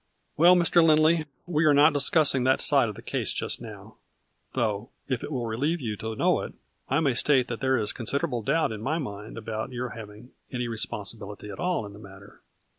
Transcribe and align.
"Well, 0.35 0.55
Mr. 0.55 0.83
Lindley, 0.83 1.25
we 1.45 1.63
are 1.63 1.75
not 1.75 1.93
discussing 1.93 2.43
that 2.43 2.59
side 2.59 2.89
of 2.89 2.95
the 2.95 3.03
case 3.03 3.31
just 3.31 3.61
now, 3.61 3.97
though, 4.53 4.89
if 5.07 5.23
it 5.23 5.31
will 5.31 5.45
relieve 5.45 5.79
you 5.79 5.95
to 5.97 6.15
know 6.15 6.41
it, 6.41 6.53
I 6.89 6.99
may 7.01 7.13
state 7.13 7.47
that 7.49 7.59
there 7.59 7.77
is 7.77 7.93
considerable 7.93 8.41
doubt 8.41 8.71
in 8.71 8.81
my 8.81 8.97
mind 8.97 9.37
about 9.37 9.71
your 9.71 9.89
hav 9.89 10.09
ing 10.09 10.31
any 10.51 10.67
responsibility 10.67 11.51
at 11.51 11.59
all 11.59 11.85
in 11.85 11.93
the 11.93 11.99
matter. 11.99 12.41